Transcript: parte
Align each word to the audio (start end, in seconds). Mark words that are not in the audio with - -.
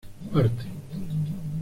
parte 0.33 0.65